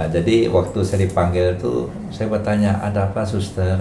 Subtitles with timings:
[0.00, 3.76] Nah, jadi waktu saya dipanggil tuh saya bertanya ada apa suster?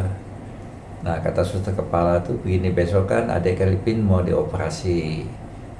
[0.99, 5.23] Nah kata suster kepala tuh begini besok kan adik Kelvin mau dioperasi.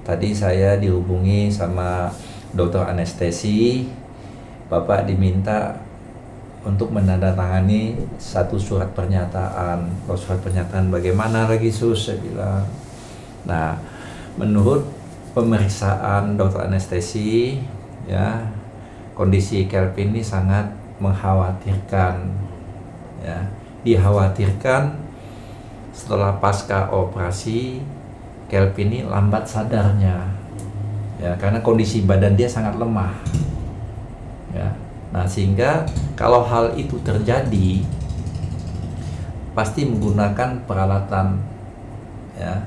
[0.08, 2.08] Tadi saya dihubungi sama
[2.56, 3.92] dokter anestesi.
[4.72, 5.76] Bapak diminta
[6.64, 9.92] untuk menandatangani satu surat pernyataan.
[10.08, 12.08] Kalau surat pernyataan bagaimana lagi sus?
[12.08, 12.64] Saya bilang.
[13.44, 13.76] Nah
[14.40, 14.88] menurut
[15.36, 17.60] pemeriksaan dokter anestesi
[18.08, 18.56] ya
[19.20, 20.72] kondisi Kelvin ini sangat
[21.04, 22.24] mengkhawatirkan
[23.20, 23.44] ya.
[23.84, 24.96] Dikhawatirkan
[25.92, 27.84] setelah pasca operasi
[28.48, 30.24] Kelvin ini lambat sadarnya
[31.20, 33.12] ya karena kondisi badan dia sangat lemah
[34.56, 34.72] ya.
[35.12, 35.84] Nah sehingga
[36.16, 37.84] kalau hal itu terjadi
[39.52, 41.44] pasti menggunakan peralatan
[42.40, 42.64] ya.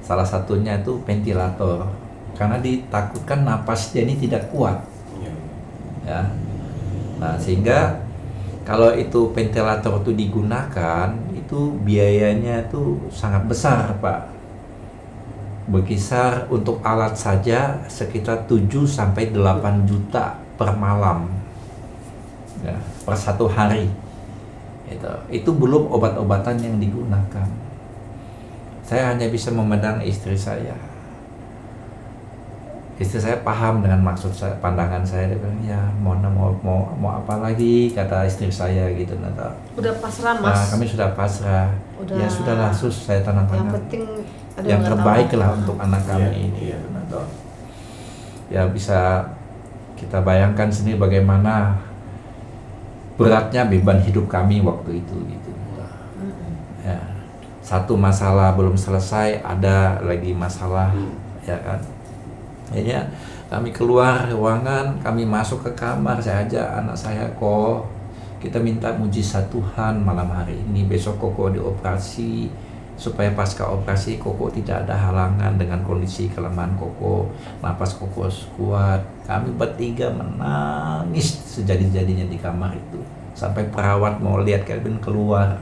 [0.00, 1.92] Salah satunya itu ventilator
[2.40, 4.89] karena ditakutkan napasnya ini tidak kuat
[6.10, 6.22] ya.
[7.22, 8.02] Nah sehingga
[8.66, 14.26] kalau itu ventilator itu digunakan itu biayanya itu sangat besar pak.
[15.70, 21.30] Berkisar untuk alat saja sekitar 7 sampai 8 juta per malam
[22.66, 22.74] ya,
[23.06, 23.86] per satu hari.
[24.90, 27.46] Itu itu belum obat-obatan yang digunakan.
[28.82, 30.89] Saya hanya bisa memandang istri saya
[33.00, 35.32] istri saya paham dengan maksud saya, pandangan saya.
[35.32, 37.88] Dia bilang ya mau mau mau mau apa lagi?
[37.90, 39.56] Kata istri saya gitu nata.
[39.74, 40.52] Udah pasrah mas?
[40.52, 41.72] Nah, kami sudah pasrah.
[41.96, 42.16] Udah.
[42.16, 44.02] ya sudahlah sus saya tanam yang tangan penting
[44.56, 45.40] ada yang terbaik tahu.
[45.40, 47.20] lah untuk anak kami Iya, ini gitu, Nata.
[48.48, 48.98] ya bisa
[49.96, 51.76] kita bayangkan sendiri bagaimana
[53.16, 55.50] beratnya beban hidup kami waktu itu gitu.
[56.80, 56.96] Ya
[57.60, 61.12] satu masalah belum selesai ada lagi masalah Hmm.
[61.44, 61.76] ya kan
[62.74, 63.02] ya
[63.50, 66.22] kami keluar ruangan kami masuk ke kamar.
[66.22, 67.82] Saya ajak anak saya kok
[68.38, 70.86] kita minta mujizat Tuhan malam hari ini.
[70.86, 72.46] Besok koko dioperasi
[72.94, 77.26] supaya pasca operasi koko tidak ada halangan dengan kondisi kelemahan koko
[77.58, 79.02] napas koko kuat.
[79.26, 83.02] Kami bertiga menangis sejadi-jadinya di kamar itu.
[83.34, 85.58] Sampai perawat mau lihat Kelvin keluar.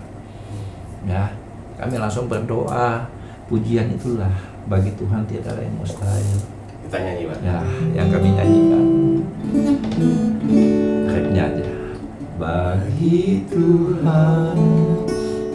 [1.09, 1.33] Ya
[1.81, 3.09] kami langsung berdoa.
[3.49, 4.61] Pujian itulah.
[4.69, 6.58] Bagi Tuhan tidak ada yang mustahil
[6.88, 7.38] Kita nyanyi Pak.
[7.44, 7.60] ya
[8.00, 8.84] yang kami nyanyikan
[11.04, 11.69] refnya aja
[12.41, 14.56] bagi Tuhan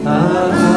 [0.06, 0.73] tak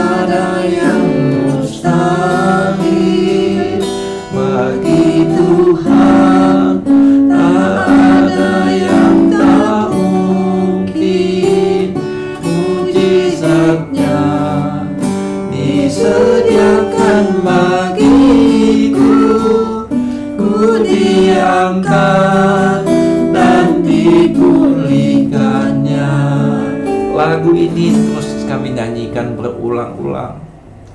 [29.17, 30.33] kami nyanyikan berulang-ulang.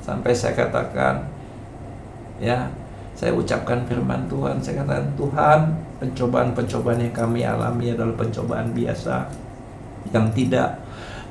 [0.02, 1.26] Sampai saya katakan
[2.38, 2.70] ya
[3.14, 4.62] saya ucapkan firman Tuhan.
[4.62, 5.60] Saya katakan Tuhan
[6.02, 9.30] pencobaan-pencobaan yang kami alami adalah pencobaan biasa
[10.10, 10.82] yang tidak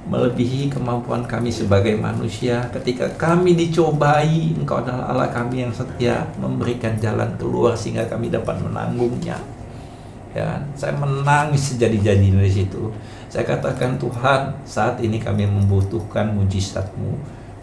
[0.07, 2.63] melebihi kemampuan kami sebagai manusia.
[2.71, 8.59] Ketika kami dicobai engkau adalah Allah kami yang setia memberikan jalan keluar sehingga kami dapat
[8.63, 9.39] menanggungnya.
[10.31, 12.87] Ya saya menangis sejadi-jadi dari situ
[13.31, 17.15] saya katakan Tuhan saat ini kami membutuhkan mujizatmu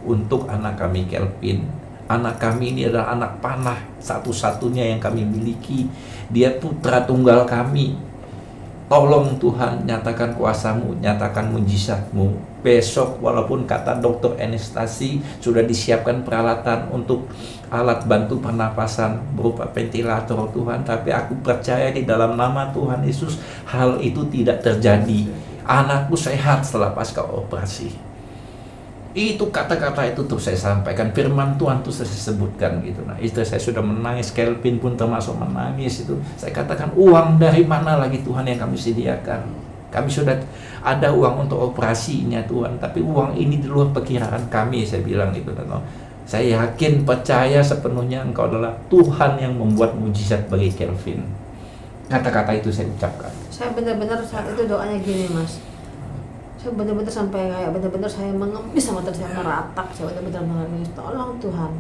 [0.08, 1.68] untuk anak kami Kelvin
[2.08, 5.84] anak kami ini adalah anak panah satu-satunya yang kami miliki
[6.32, 8.08] dia putra tunggal kami
[8.88, 12.40] Tolong Tuhan nyatakan kuasamu, nyatakan mujizatmu.
[12.64, 17.28] Besok walaupun kata dokter anestesi sudah disiapkan peralatan untuk
[17.68, 20.88] alat bantu pernapasan berupa ventilator Tuhan.
[20.88, 23.36] Tapi aku percaya di dalam nama Tuhan Yesus
[23.68, 25.28] hal itu tidak terjadi.
[25.68, 27.92] Anakku sehat setelah pasca operasi.
[29.12, 33.04] Itu kata-kata itu terus saya sampaikan firman Tuhan tuh saya sebutkan gitu.
[33.04, 36.16] Nah, istri saya sudah menangis, Kelvin pun termasuk menangis itu.
[36.40, 39.40] Saya katakan uang dari mana lagi Tuhan yang kami sediakan?
[39.92, 40.36] Kami sudah
[40.84, 45.53] ada uang untuk operasinya Tuhan, tapi uang ini di luar perkiraan kami saya bilang gitu
[45.53, 45.80] kan.
[46.28, 51.24] Saya yakin percaya sepenuhnya Engkau adalah Tuhan yang membuat mujizat bagi Kelvin.
[52.09, 53.33] Kata-kata itu saya ucapkan.
[53.53, 55.60] saya benar-benar saat itu doanya gini mas.
[56.57, 59.87] Saya benar-benar sampai kayak benar-benar saya mengemis sama Tuhan saya meratap.
[59.93, 61.72] Saya benar-benar mengemis tolong Tuhan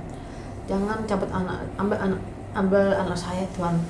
[0.68, 2.20] jangan cabut anak ambil anak
[2.52, 3.80] ambil anak saya Tuhan.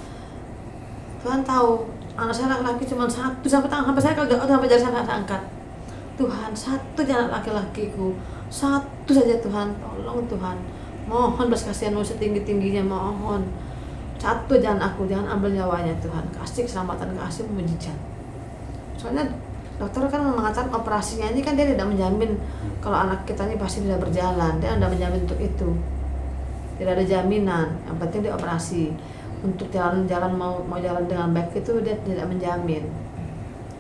[1.26, 4.82] Tuhan tahu anak saya laki-laki cuma satu sampai tangan sampai saya kalau udah sampai jari
[4.87, 5.43] saya angkat.
[6.14, 8.14] Tuhan satu anak laki-lakiku.
[8.49, 9.75] Satu saja Tuhan.
[9.82, 10.56] Tolong Tuhan.
[11.11, 13.43] Mohon belas kasihanmu setinggi tingginya mohon
[14.18, 16.26] satu jangan aku jangan ambil nyawanya Tuhan.
[16.34, 17.96] Kasih keselamatan kasih mujizat
[18.98, 19.30] soalnya
[19.78, 22.34] dokter kan mengatakan operasinya ini kan dia tidak menjamin
[22.82, 24.58] kalau anak kita ini pasti tidak berjalan.
[24.58, 25.70] Dia tidak menjamin untuk itu.
[26.78, 27.78] Tidak ada jaminan.
[27.86, 28.84] Yang penting dia operasi.
[29.38, 32.90] Untuk jalan-jalan mau mau jalan dengan baik itu dia tidak menjamin.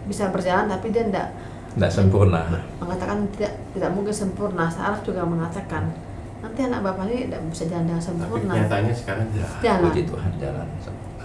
[0.06, 1.34] Bisa berjalan tapi dia tidak
[1.74, 2.42] Tidak sempurna.
[2.78, 4.70] mengatakan tidak tidak mungkin sempurna.
[4.70, 5.90] Saraf juga mengatakan
[6.38, 9.82] nanti anak bapak ini tidak bisa jalan dengan Tapi sempurna nyatanya sekarang Jalan.
[9.90, 10.66] Puji Tuhan jalan.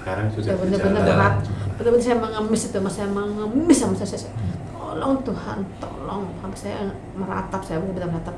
[0.04, 1.02] sekarang sudah benar-benar.
[1.02, 1.16] Jalan.
[1.16, 1.36] berat
[1.80, 4.34] benar-benar saya mengemis itu mas saya mengemis sama saya, saya
[4.74, 6.76] tolong Tuhan tolong sampai saya
[7.16, 8.36] meratap saya benar-benar meratap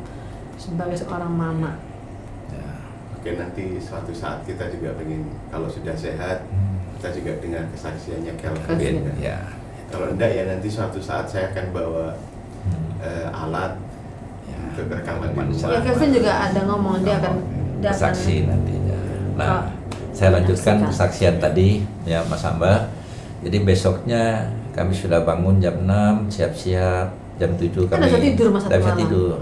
[0.56, 1.72] sebagai seorang mama
[2.54, 2.70] Ya.
[3.18, 6.46] Oke nanti suatu saat kita juga pengen kalau sudah sehat
[6.96, 9.10] kita juga dengar kesaksiannya Kelvin.
[9.18, 9.42] Ya.
[9.90, 12.14] Kalau enggak ya nanti suatu saat saya akan bawa
[13.02, 13.74] eh, alat
[14.76, 14.84] Ya.
[15.46, 17.34] di ya Kevin juga ada ngomong dia akan
[17.78, 18.98] akan Saksi nantinya.
[19.36, 19.64] Nah, Oh.
[20.10, 21.68] saya lanjutkan kesaksian tadi
[22.04, 22.88] ya Mas Hamba.
[23.40, 24.42] Jadi besoknya
[24.72, 28.86] kami sudah bangun jam 6, siap-siap jam 7 Kan kami bisa tidur, Mas, tidak bisa
[28.86, 29.04] satu malam.
[29.06, 29.36] tidur.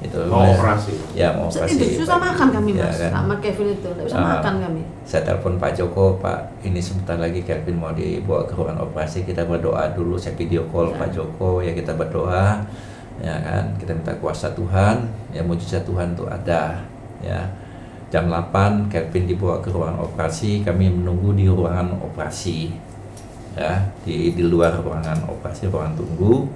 [0.00, 0.92] Itu Mau operasi.
[1.12, 1.76] Ya, mau operasi.
[1.76, 3.10] tidur, susah makan kami Ya, mas kan?
[3.12, 4.28] sama Kevin itu tidak bisa Ah.
[4.30, 8.80] makan kami Saya telepon Pak Joko, Pak, ini sebentar lagi Kevin mau dibawa ke ruangan
[8.82, 10.96] operasi, kita berdoa dulu, saya video call Ya.
[10.96, 12.64] Pak Joko, ya kita berdoa,
[13.20, 16.80] ya kan, kita minta kuasa Tuhan, ya mujizat Tuhan itu ada,
[17.20, 17.40] ya.
[18.08, 22.74] Jam 8 Kevin dibawa ke ruangan operasi, kami menunggu di ruangan operasi,
[23.54, 26.48] ya, di di luar ruangan operasi, ruangan tunggu.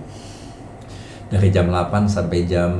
[1.26, 2.72] Dari jam 8 sampai jam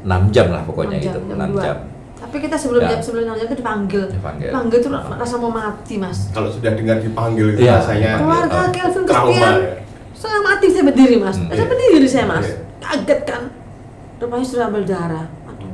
[0.00, 1.62] 6 jam lah pokoknya Enam jam, gitu, jam 6 dua.
[1.62, 1.78] jam.
[2.20, 2.88] tapi kita sebelum Ya.
[2.90, 4.48] jam sebelum jam itu dipanggil Dipanggil.
[4.48, 7.80] dipanggil tuh rasa mau mati mas Kalau sudah dengar dipanggil itu Iya.
[7.80, 8.68] rasanya keluarga Oh.
[8.70, 9.52] Kelvin Christian ya.
[10.60, 11.48] Mati saya berdiri mas Hmm.
[11.48, 12.56] saya berdiri saya mas Iya.
[12.78, 13.42] kaget kan
[14.18, 15.72] rupanya sudah ambil darah aduh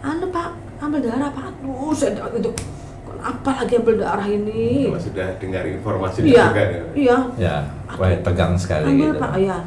[0.00, 2.50] anu pak ambil darah pak aduh saya itu
[3.02, 6.82] kenapa lagi ambil darah ini Kalau sudah dengar informasi iya juga ya.
[6.94, 7.56] iya Ya,
[7.92, 9.18] wah, tegang sekali ambil gitu.
[9.18, 9.58] pak iya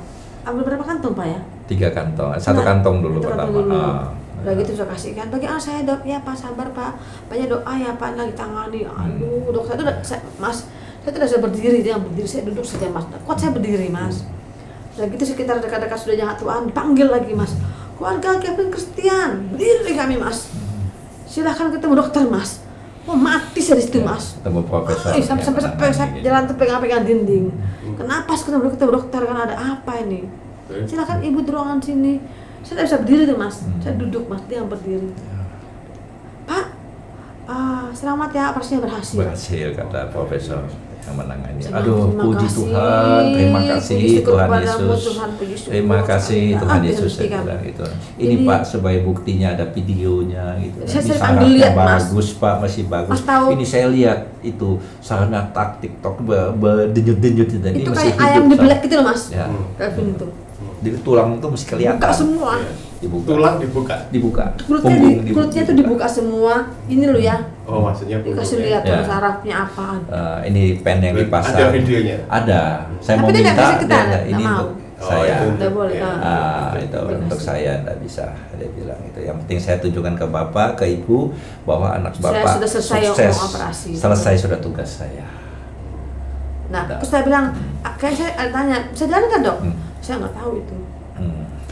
[0.41, 3.47] ambil berapa kantong pak ya Tiga kantong, satu Nah, kantong dulu satu pertama.
[3.47, 3.79] kantong dulu.
[3.79, 4.03] Ah.
[4.44, 5.27] Udah gitu saya kasihkan.
[5.27, 6.99] Bagi anak saya dok, ya pak sabar pak.
[7.31, 8.83] Banyak doa ya pak lagi tangani.
[8.83, 9.87] Aduh dok saya tuh
[10.35, 10.67] mas,
[11.01, 13.06] saya udah bisa berdiri dia berdiri saya duduk saja mas.
[13.25, 14.21] Kuat saya berdiri mas.
[14.98, 17.57] Udah gitu sekitar dekat-dekat sudah jangan Tuhan dipanggil lagi mas.
[17.98, 20.50] Keluarga Kevin Christian berdiri kami mas.
[21.25, 22.62] Silahkan ketemu dokter mas.
[23.09, 24.38] Oh mati saya di situ Ya, mas.
[24.38, 25.09] Ketemu profesor.
[25.18, 27.50] Ih, sampai sampai yang sampai saya jalan tuh pegang-pegang dinding.
[27.50, 27.97] Hmm.
[27.97, 30.21] Kenapa sih ketemu ketemu dokter kan ada apa ini?
[30.71, 30.88] Terus?
[30.88, 32.13] silakan ibu di ruangan sini
[32.63, 33.75] saya tidak bisa berdiri tuh mas Hmm.
[33.83, 35.44] saya duduk mas dia yang berdiri Ya,
[36.47, 36.65] pak
[37.44, 40.63] ah, selamat ya operasinya berhasil Berhasil kata profesor
[41.01, 41.62] yang menangani.
[41.63, 45.00] Aduh, bilang, puji "Terima Tuhan, kasih, terima puji kasih syukur Tuhan Yesus.
[45.01, 47.86] Tuhan, puji syukur." Terima kasih Ah, Tuhan Yesus saya bilang itu.
[48.15, 50.77] Ini Jadi- Pak sebagai buktinya ada videonya gitu.
[50.83, 51.86] Saya Ini ambil lihat, Mas.
[52.06, 53.12] bagus Pak, masih bagus.
[53.12, 54.69] Mas tahu- Ini saya lihat itu
[55.00, 57.65] sarana tak TikTok ber- berdenyut-denyut itu.
[57.77, 59.45] Itu masih kayak ayam dibelek gitu loh mas Ya.
[59.45, 59.65] Hmm.
[59.75, 60.27] Kevin itu
[60.81, 61.97] Jadi tulang itu mesti kelihatan.
[61.97, 62.90] buka semua Iya.
[63.01, 63.25] Dibuka.
[63.27, 63.95] Tulang dibuka.
[64.07, 64.45] dibuka.
[64.62, 66.53] kulitnya di, kulitnya tuh dibuka semua
[66.86, 68.68] ini loh ya Oh maksudnya dikasih punggungnya.
[68.68, 69.00] lihat Ya.
[69.03, 71.56] sarafnya apa Eh, ini pen yang dipasang.
[71.56, 72.18] Ada videonya.
[72.27, 72.62] Ada.
[73.00, 73.53] Saya Tapi mau minta.
[73.56, 74.07] kasih kita, dia nggak.
[74.07, 74.53] nggak ini mau.
[74.62, 74.69] untuk
[75.01, 75.33] Oh, saya.
[75.33, 76.12] itu Nggak boleh, ya.
[76.13, 76.69] ah.
[76.77, 77.48] Itu untuk kasih.
[77.48, 78.25] saya nggak bisa.
[78.53, 79.19] Dia bilang itu.
[79.19, 81.33] Yang penting saya tunjukkan ke bapak, ke ibu
[81.63, 83.36] bahwa anak Saya bapak sudah selesai sukses.
[83.42, 83.92] operasi.
[83.95, 85.25] Selesai sudah tugas saya.
[86.68, 86.95] nah Nah.
[86.95, 87.45] terus saya bilang
[87.81, 89.75] ah, kayak saya tanya bisa jalan kan dok Hmm.
[90.00, 90.75] saya nggak tahu itu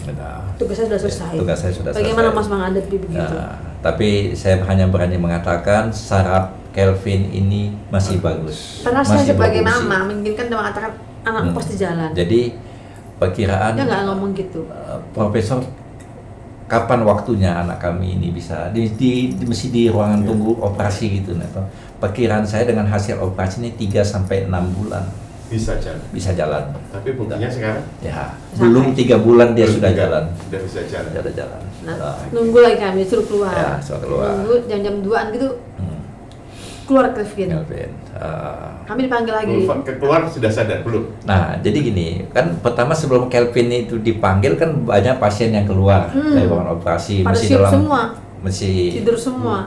[0.10, 0.38] Hmm, udah.
[0.56, 2.38] tugas saya sudah selesai Tugas saya sudah bagaimana selesai.
[2.38, 8.82] mas menghadapi begitu Nah, tapi saya hanya berani mengatakan saraf Kelvin ini masih bagus.
[8.82, 9.88] Padahal saya masih sebagai berfungsi.
[9.88, 11.54] mama menginginkan dia mengatakan anak Hmm.
[11.54, 12.10] pasti jalan.
[12.12, 12.42] Jadi
[13.16, 14.64] perkiraan Dia nggak ngomong gitu.
[14.66, 15.60] eh, Profesor
[16.66, 20.28] kapan waktunya anak kami ini bisa di, di, di mesti di ruangan Ya.
[20.28, 21.50] tunggu operasi gitu nah.
[21.98, 25.04] Perkiraan saya dengan hasil operasi ini 3 sampai 6 bulan
[25.50, 26.02] Bisa jalan.
[26.10, 26.64] bisa jalan.
[26.90, 28.62] Tapi buktinya sekarang Ya, Sampai.
[28.62, 30.24] belum tiga bulan dia belum sudah juga jalan.
[30.40, 31.10] Sudah bisa jalan.
[31.12, 31.62] Sudah jalan.
[31.82, 33.50] Nah, Ah, nunggu lagi kami suruh keluar.
[33.52, 34.30] Ya, suruh keluar.
[34.36, 36.00] Nunggu jam-jam 2an gitu hmm,
[36.86, 37.48] keluar Kevin.
[37.52, 37.90] Kelvin.
[38.12, 39.56] Ah, Kami dipanggil lagi.
[39.96, 41.04] Keluar sudah sadar belum?
[41.24, 46.30] Nah, jadi gini, kan pertama sebelum Kelvin itu dipanggil kan banyak pasien yang keluar Hmm.
[46.32, 48.02] dari ruangan operasi Pada masih siup dalam semua.
[48.40, 49.58] masih Tidur semua.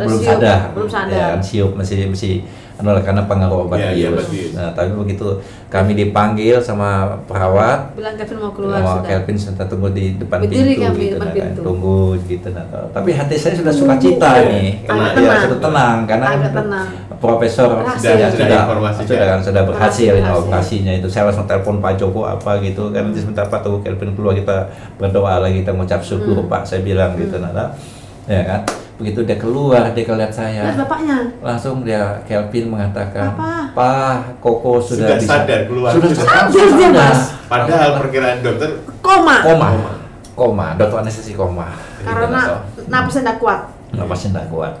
[0.00, 1.28] belum siup, sadar, Belum ya, sadar.
[1.28, 2.34] kan, siup masih masih
[2.74, 4.26] anu lah, karena pengaruh obat Iya, iya, bius.
[4.26, 4.52] bius.
[4.52, 5.38] Nah, tapi begitu
[5.68, 6.90] kami dipanggil sama
[7.22, 9.06] perawat, Bilang Kevin mau keluar sama sudah.
[9.08, 11.60] Kelvin sudah tunggu di depan Berdiri pintu kami gitu, depan nah, kan, pintu.
[11.62, 12.46] tunggu gitu.
[12.48, 14.42] Nah, tapi hati saya sudah sukacita iya.
[14.44, 15.40] nih, karena Agak ya tenang.
[15.40, 16.88] sudah tenang karena Agak tenang.
[17.16, 18.04] Profesor Berhasil.
[18.04, 19.28] sudah Sudah sudah informasi sudah kan?
[19.30, 21.06] kan sudah berhasil, Berhasil, operasinya itu.
[21.08, 24.56] Saya langsung telepon Pak Joko apa gitu kan nanti sebentar Pak tunggu Kelvin keluar kita
[24.94, 26.50] berdoa lagi kita mengucap syukur Hmm.
[26.50, 27.46] Pak saya bilang gitu Hmm.
[27.46, 27.68] nah, nah.
[28.26, 28.60] ya kan
[28.94, 31.18] begitu dia keluar dia lihat saya Lihat bapaknya.
[31.42, 33.74] langsung dia Kelvin mengatakan Papa.
[33.74, 35.90] Pak Koko sudah, Sudah bisa sadar, keluar.
[35.90, 37.10] sudah Sudah sadar, sadar dia, sadar.
[37.10, 37.20] Mas.
[37.44, 38.70] Padahal perkiraan dokter
[39.00, 39.36] Koma.
[39.42, 39.68] koma
[40.32, 41.68] koma dokter anestesi koma
[42.00, 43.60] Karena napasnya tidak kuat.
[43.92, 44.72] napasnya tidak kuat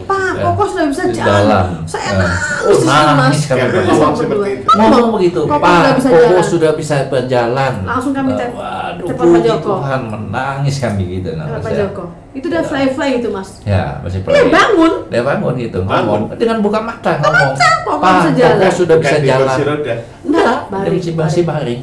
[0.00, 0.42] Pak, Ya.
[0.48, 1.66] Koko sudah bisa jalan.
[1.84, 3.40] Saya nangis sini, nangis Mas.
[3.44, 4.66] kami ngomong seperti itu.
[4.72, 9.70] ngomong begitu Pak jalan." sudah bisa berjalan Langsung kami te- waduh Pak Joko.
[9.76, 11.68] Tuhan menangis kami gitu nah, Pak.
[11.70, 12.04] Joko.
[12.30, 12.68] Itu udah Ya.
[12.70, 13.48] fly-fly itu, Mas.
[13.62, 14.92] ya masih Dia play bangun.
[15.06, 16.20] dia bangun gitu Bangun.
[16.34, 17.50] dengan buka mata ngomong
[17.92, 19.94] Pak bisa jalan." Koko sudah Bukan bisa di jalan kursi roda.
[20.22, 21.82] enggak dia Baring, masih masih baring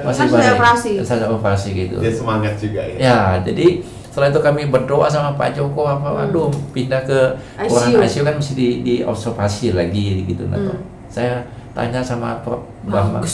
[0.00, 0.90] masih baring operasi.
[1.04, 2.96] Sudah operasi gitu dia semangat juga ya.
[2.98, 3.66] Ya, jadi
[4.08, 6.18] setelah itu kami berdoa sama Pak Joko apa Hmm.
[6.24, 7.18] waduh pindah ke
[7.60, 10.80] ruangan ICU kan mesti di, di observasi lagi gitu nah, Hmm.
[11.06, 11.40] Saya
[11.72, 13.24] tanya sama Prof Bambang.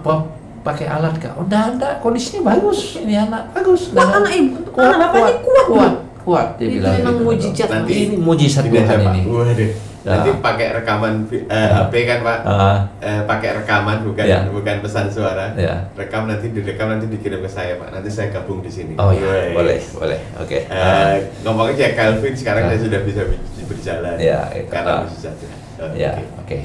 [0.00, 0.20] Prof
[0.60, 1.34] pakai alat kah?
[1.34, 2.96] Oh, enggak, enggak, kondisinya bagus.
[2.96, 3.90] Ini anak bagus.
[3.90, 6.94] Kuat Enggak, anak ibu, anak bapaknya kuat, kuat, kuat, dia Itu bilang.
[6.94, 7.68] memang gitu, mujizat.
[7.68, 9.20] Nanti Ini mujizat Ini Tuhan ini.
[9.26, 9.70] Waduh.
[10.04, 10.20] Ya.
[10.20, 11.80] Nanti pakai rekaman eh, Ya.
[11.80, 12.38] HP kan Pak.
[12.44, 14.44] Ah, Eh, pakai rekaman bukan Ya.
[14.46, 15.48] bukan pesan suara.
[15.56, 15.80] Ya.
[15.94, 17.88] Rekam nanti direkam nanti dikirim ke saya Pak.
[17.90, 18.92] Nanti saya gabung di sini.
[18.94, 19.56] oh ya, Woi.
[19.56, 20.20] boleh, boleh.
[20.36, 20.68] Oke.
[20.68, 22.70] Eh, ngomong aja Calvin sekarang Ah.
[22.70, 24.16] dia sudah bisa ber- berjalan.
[24.20, 24.68] Ya, itu.
[24.68, 25.00] karena Ah.
[25.02, 25.34] mujizat.
[25.34, 25.54] ya.
[25.80, 25.96] Oke.
[25.96, 26.58] Ya, oke.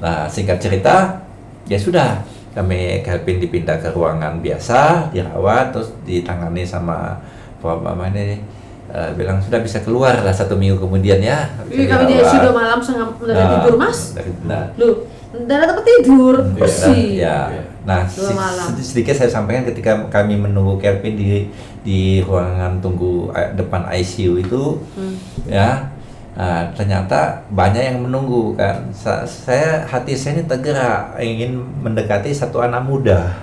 [0.00, 1.20] Nah, singkat cerita,
[1.64, 2.24] ya sudah.
[2.48, 7.20] Kami Kelvin dipindah ke ruangan biasa, dirawat, terus ditangani sama
[7.60, 8.08] Pak Mama
[8.88, 11.44] eh, bilang sudah bisa keluar lah satu minggu kemudian ya.
[11.66, 12.32] Iya, kami di dirawat.
[12.32, 13.98] sudah malam setengah udah Nah, tidur, Mas.
[14.12, 14.94] dari- Nah, Loh,
[15.30, 16.34] udah ada tempat tidur.
[16.38, 17.08] ya, Pusing.
[17.14, 17.38] ya.
[17.84, 18.66] Nah, Dua si- malam.
[18.70, 21.28] sedi- sedikit saya sampaikan ketika kami menunggu Kelvin di
[21.80, 25.14] di ruangan tunggu eh, depan ICU itu, Hmm.
[25.44, 25.88] ya
[26.30, 28.86] Nah, ternyata banyak yang menunggu kan.
[28.94, 31.50] Sa- saya hati saya ini tergerak ingin
[31.82, 33.34] mendekati satu anak muda,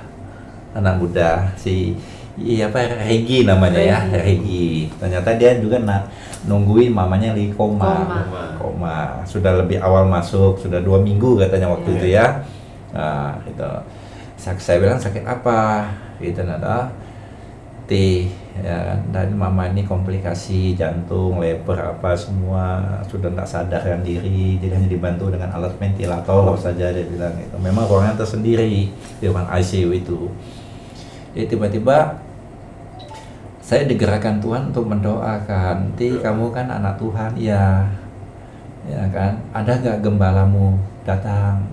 [0.71, 1.91] anak muda si
[2.36, 4.92] iya apa Regi namanya ya Regi.
[4.96, 6.12] Ternyata dia juga nak
[6.46, 8.04] nungguin mamanya lagi koma.
[8.06, 8.44] Koma.
[8.60, 8.98] Koma.
[9.24, 11.98] Sudah lebih awal masuk, sudah dua minggu katanya waktu Iya.
[11.98, 12.25] itu ya.
[12.92, 13.70] Nah, itu.
[14.36, 15.89] Sak- Saya bilang sakit apa?
[16.20, 16.92] Gitu nada.
[17.86, 17.94] T
[18.58, 19.00] ya kan.
[19.13, 25.30] dan mama ini komplikasi jantung leber apa semua sudah tidak sadarkan diri jadi hanya dibantu
[25.30, 30.34] dengan alat ventilator saja dia bilang itu memang ruangan tersendiri di ruangan ICU itu
[31.38, 32.25] jadi tiba-tiba
[33.65, 35.98] saya digerakkan Tuhan untuk mendoakan.
[35.98, 37.81] Ti kamu kan anak Tuhan ya
[38.86, 39.34] ya kan?
[39.57, 41.65] Ada gak gembalamu datang?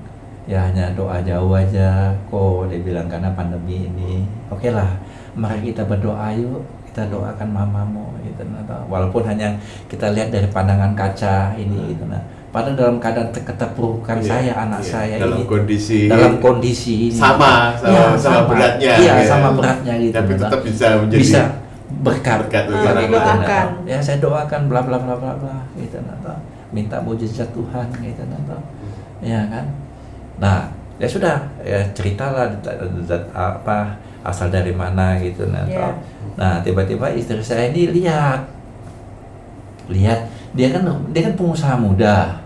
[0.48, 2.16] Ya hanya doa jauh aja.
[2.32, 4.24] Kok dia bilang karena pandemi ini.
[4.48, 4.88] Oke lah
[5.36, 6.64] mari kita berdoa yuk.
[6.88, 8.40] Kita doakan mamamu gitu.
[8.48, 9.52] Nah walaupun hanya
[9.84, 12.08] kita lihat dari pandangan kaca ini gitu.
[12.08, 14.92] Nah padahal dalam keadaan keterpurukan Iya, saya anak iya.
[14.92, 17.16] saya dalam ini kondisi dalam kondisi ini.
[17.16, 18.40] Sama sama, Ya, sama.
[18.48, 18.92] beratnya.
[18.96, 19.28] Iya ya.
[19.28, 20.16] sama beratnya gitu.
[20.16, 20.40] Tapi nah.
[20.48, 21.42] tetap bisa menjadi bisa
[22.02, 23.10] berkat berkat Ah, orang lain.
[23.14, 23.66] doakan.
[23.86, 26.38] ya saya doakan bla bla bla bla bla gitu nah toh.
[26.74, 28.40] minta mujizat Tuhan gitu nah
[29.22, 29.66] ya kan?
[30.42, 30.58] Nah
[30.98, 31.38] ya sudah.
[31.62, 32.50] Ya ceritalah
[33.30, 33.94] apa
[34.26, 35.94] asal dari mana gitu nah toh.
[36.34, 38.42] nah tiba-tiba istri saya ini lihat.
[39.90, 40.20] Lihat
[40.54, 40.82] dia kan
[41.14, 42.42] dia kan pengusaha muda.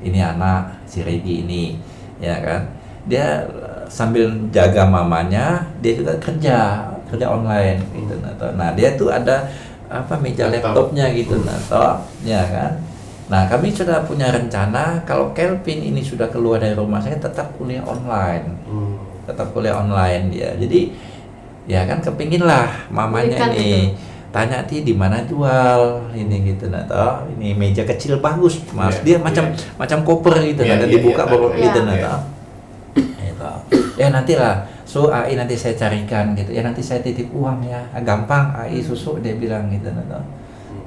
[0.00, 1.76] Ini anak si Regi ini
[2.22, 2.62] ya kan?
[3.10, 8.50] Dia eh, sambil jaga mamanya dia juga kerja kerja online gitu nah, toh.
[8.54, 9.50] nah dia tuh ada
[9.86, 10.94] apa meja Laptop.
[10.94, 12.72] laptopnya gitu nah toh ya kan
[13.26, 17.82] nah kami sudah punya rencana kalau Kelvin ini sudah keluar dari rumah saya tetap kuliah
[17.82, 18.98] online Hmm.
[19.22, 20.90] tetap kuliah online dia jadi
[21.66, 23.94] ya kan kepingin lah mamanya Belikan ini
[24.30, 29.02] tanya ti di mana jual ini gitu nah toh ini meja kecil bagus mas Iya,
[29.02, 29.58] dia macam iya.
[29.74, 31.58] macam koper gitu Iya, nah iya, dibuka iya, baru iya.
[31.66, 32.06] gitu nah Iya.
[32.06, 32.20] toh
[32.90, 33.50] Gitu.
[33.98, 37.78] ya nanti lah so AI nanti saya carikan gitu ya nanti saya titip uang ya
[37.88, 40.24] Ah, gampang AI susu dia bilang gitu nah toh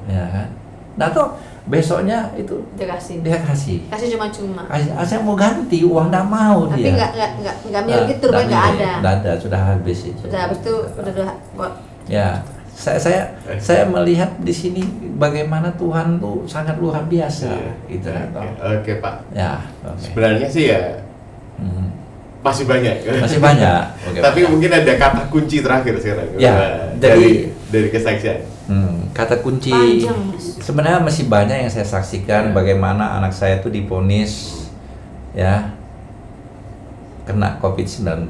[0.06, 0.48] ya kan
[0.94, 3.24] nah toh besoknya itu Dia kasih.
[3.24, 4.68] dia kasih Kasih cuma-cuma.
[4.68, 8.26] Ah, saya mau ganti uang nggak mau Tapi dia nggak nggak nggak nggak mirip gitu,
[8.28, 8.92] rupanya nggak ada.
[9.00, 10.20] Nggak ada, sudah habis itu.
[10.20, 11.72] Sudah habis itu udah udah kok
[12.04, 12.28] Ya,
[12.70, 13.22] saya saya
[13.56, 14.84] saya melihat di sini
[15.16, 17.72] bagaimana Tuhan tuh sangat luar biasa, Iya.
[17.88, 18.48] gitu kan, Oke.
[18.76, 19.16] Oke Pak.
[19.32, 20.04] Ya, oke.
[20.04, 21.00] Sebenarnya sih ya
[21.56, 21.93] Hmm.
[22.44, 22.96] Masih banyak.
[23.24, 23.82] Masih banyak.
[24.12, 24.50] Oke, Tapi Pak.
[24.52, 26.28] mungkin ada kata kunci terakhir sekarang.
[26.36, 27.32] Ya, jadi- dari
[27.72, 28.40] dari kesaksian.
[28.64, 31.92] Hmm, kata kunci Panjang, sebenarnya masih banyak yang saya Ya.
[32.00, 34.64] saksikan bagaimana anak saya itu diponis
[35.36, 35.72] ya
[37.24, 38.28] kena COVID-19.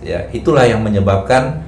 [0.00, 1.66] Ya, itulah yang menyebabkan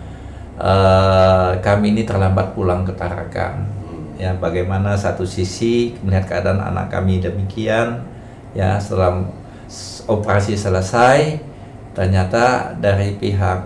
[0.53, 3.67] eh, kami ini terlambat pulang ke Tarakan.
[4.15, 8.05] Ya, bagaimana satu sisi melihat keadaan anak kami demikian
[8.55, 9.27] ya setelah
[10.09, 11.39] operasi selesai
[11.93, 13.61] ternyata dari pihak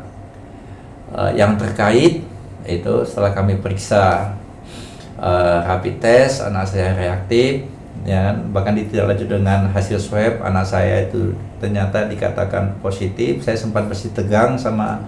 [1.14, 2.22] eh, yang terkait
[2.66, 4.34] itu setelah kami periksa
[5.22, 7.70] eh, rapid test, anak saya reaktif,
[8.02, 8.36] ya kan?
[8.50, 11.32] bahkan ditindaklanjut dengan hasil swab, anak saya itu
[11.62, 13.46] ternyata dikatakan positif.
[13.46, 14.98] Saya sempat bersih tegang sama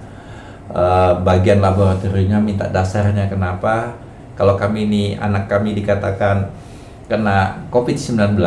[0.71, 3.99] eh, bagian laboratoriumnya minta dasarnya kenapa
[4.39, 6.47] kalau kami ini anak kami dikatakan
[7.11, 8.39] kena COVID-19,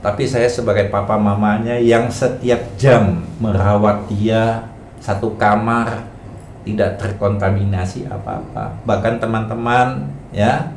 [0.00, 4.64] tapi saya sebagai papa mamanya yang setiap jam merawat dia
[5.00, 6.08] satu kamar
[6.64, 8.80] tidak terkontaminasi apa-apa.
[8.84, 10.72] Bahkan teman-teman ya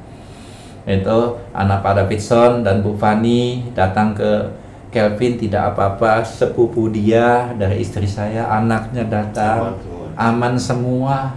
[0.83, 1.19] itu
[1.55, 4.59] anak Pak Davidson dan Bu Fani datang ke
[4.93, 9.79] Kelvin tidak apa-apa, sepupu dia dari istri saya, anaknya datang
[10.13, 11.33] Aman semua.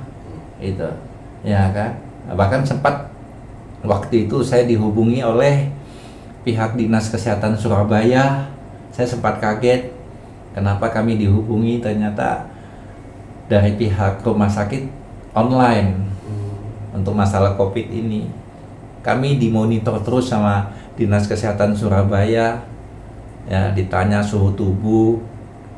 [0.56, 0.88] itu
[1.44, 1.92] ya kan
[2.32, 3.12] bahkan sempat
[3.84, 5.68] waktu itu saya dihubungi oleh
[6.46, 8.46] pihak dinas kesehatan Surabaya
[8.94, 9.90] saya sempat kaget
[10.54, 12.46] kenapa kami dihubungi ternyata
[13.50, 14.86] dari pihak rumah sakit
[15.34, 16.98] online Hmm.
[17.02, 18.26] untuk masalah covid ini
[19.02, 22.58] kami dimonitor terus sama dinas kesehatan Surabaya
[23.46, 25.22] ya ditanya suhu tubuh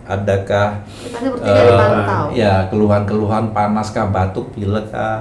[0.09, 2.33] adakah dipantau.
[2.33, 5.21] ya keluhan-keluhan panas kah batuk pilek kah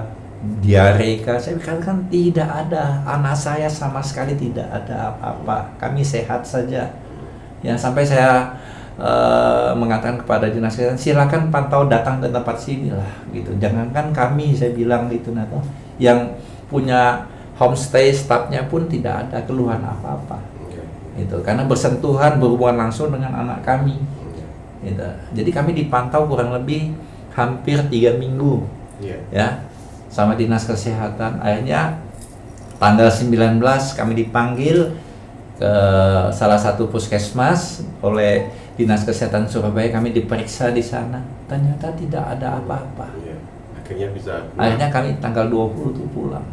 [0.61, 3.01] diare kah saya katakan tidak ada.
[3.03, 5.73] Anak saya sama sekali tidak ada apa-apa.
[5.81, 6.93] Kami sehat saja.
[7.65, 8.53] Ya sampai saya
[9.01, 13.49] eh, mengatakan kepada dinas kesehatan silakan pantau datang ke tempat sini lah gitu.
[13.57, 15.57] Jangankan kami saya bilang gitu Nato.
[15.97, 16.37] Yang
[16.69, 17.25] punya
[17.57, 20.37] homestay staffnya pun tidak ada keluhan apa-apa.
[20.61, 20.81] Oke.
[21.17, 23.97] itu karena bersentuhan berhubungan langsung dengan anak kami.
[24.85, 25.01] Gitu.
[25.33, 26.93] Jadi kami dipantau kurang lebih
[27.33, 28.77] hampir tiga minggu.
[28.97, 29.17] Iya.
[29.29, 29.47] ya
[30.07, 31.39] sama dinas kesehatan.
[31.39, 31.99] Akhirnya
[32.77, 33.59] tanggal 19
[33.97, 34.97] kami dipanggil
[35.57, 35.73] ke
[36.29, 39.89] salah satu puskesmas oleh dinas kesehatan Surabaya.
[39.89, 41.19] Kami diperiksa di sana.
[41.49, 43.09] Ternyata tidak ada apa-apa.
[43.21, 43.37] Iya.
[43.77, 46.45] Akhirnya bisa Akhirnya kami tanggal 20 tuh pulang.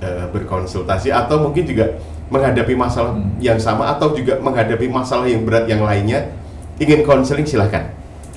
[0.00, 3.32] eh, berkonsultasi atau mungkin juga menghadapi masalah Hmm.
[3.38, 6.28] yang sama atau juga menghadapi masalah yang berat yang lainnya
[6.76, 7.88] ingin konseling silahkan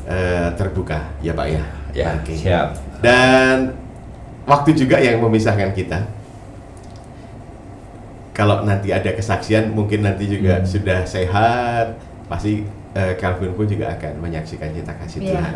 [0.01, 2.35] Eh, terbuka ya pak ya ya Oke.
[2.35, 2.75] siap.
[2.99, 3.71] dan
[4.43, 6.03] waktu juga yang memisahkan kita
[8.31, 10.67] kalau nanti ada kesaksian mungkin nanti juga Hmm.
[10.67, 11.95] sudah sehat
[12.27, 15.31] pasti eh, Calvin pun juga akan menyaksikan cinta kasih Iya.
[15.31, 15.55] Tuhan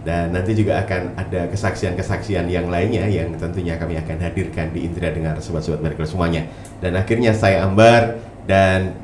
[0.00, 5.12] dan nanti juga akan ada kesaksian-kesaksian yang lainnya yang tentunya kami akan hadirkan di Indra
[5.12, 6.48] dengan sobat-sobat Miracle semuanya.
[6.80, 8.16] Dan akhirnya saya Ambar
[8.48, 8.96] dan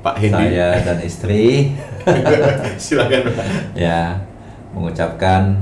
[0.00, 0.54] Pak Hendy.
[0.54, 1.74] Saya dan istri.
[2.82, 3.46] Silakan Pak.
[3.74, 4.22] ya
[4.70, 5.58] mengucapkan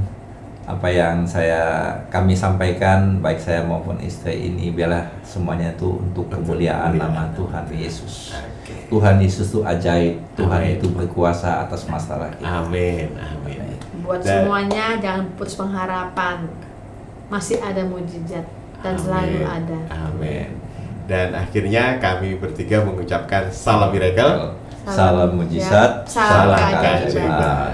[0.69, 6.93] apa yang saya kami sampaikan baik saya maupun istri ini biarlah semuanya itu untuk kemuliaan
[6.95, 8.37] nama Tuhan Yesus.
[8.93, 10.77] Tuhan Yesus itu ajaib, Tuhan Amin.
[10.77, 12.45] itu berkuasa atas masalah kita.
[12.45, 13.65] Amin amin
[14.05, 16.45] Buat Dan- semuanya jangan putus pengharapan.
[17.29, 18.45] Masih ada mujizat
[18.85, 19.57] dan selalu Amin.
[19.65, 19.79] ada.
[20.05, 20.49] Amin.
[21.09, 24.53] Dan akhirnya kami bertiga mengucapkan salam miracle.
[24.85, 26.81] Salam mujizat, Salam salam keajaiban.
[26.81, 27.73] keajaiban.